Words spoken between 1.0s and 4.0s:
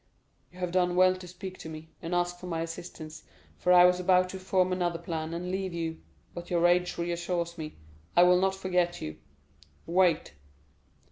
to speak to me, and ask for my assistance, for I was